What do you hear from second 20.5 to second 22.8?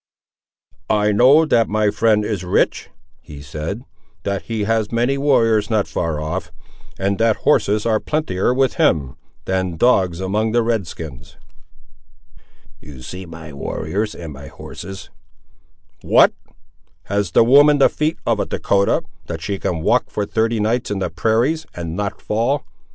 nights in the prairies, and not fall!